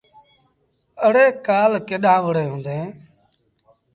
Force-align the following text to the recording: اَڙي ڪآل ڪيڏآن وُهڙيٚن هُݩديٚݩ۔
اَڙي 1.05 1.25
ڪآل 1.47 1.71
ڪيڏآن 1.87 2.19
وُهڙيٚن 2.23 2.49
هُݩديٚݩ۔ 2.53 2.91